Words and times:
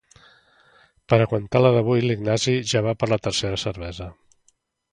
Per 1.13 1.19
aguantar 1.25 1.61
la 1.61 1.71
d'avui 1.75 2.03
l'Ignasi 2.07 2.55
ja 2.73 2.83
va 2.89 2.95
per 3.03 3.13
la 3.13 3.21
tercera 3.29 3.63
cervesa. 3.69 4.09